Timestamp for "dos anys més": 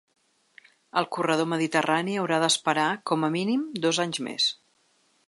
3.85-4.49